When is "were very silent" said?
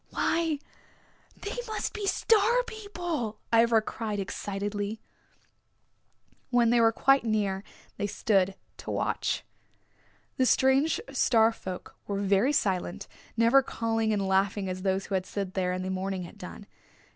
12.07-13.07